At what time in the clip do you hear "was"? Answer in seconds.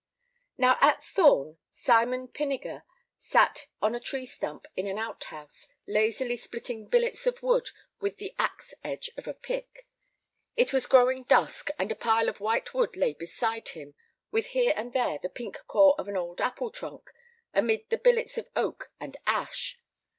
10.73-10.87